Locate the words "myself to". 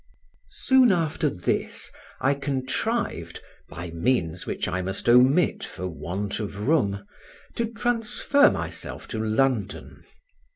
8.49-9.19